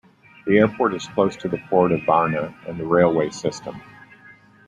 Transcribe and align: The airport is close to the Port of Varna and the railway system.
The 0.47 0.57
airport 0.57 0.95
is 0.95 1.05
close 1.05 1.35
to 1.35 1.47
the 1.47 1.59
Port 1.69 1.91
of 1.91 2.01
Varna 2.05 2.55
and 2.67 2.75
the 2.79 2.87
railway 2.87 3.29
system. 3.29 3.79